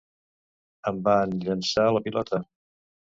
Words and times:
Em 0.91 1.01
van 1.07 1.35
llançar 1.43 1.85
la 1.97 2.01
pilota. 2.09 2.41